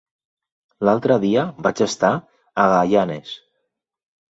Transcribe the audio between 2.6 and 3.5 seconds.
Gaianes.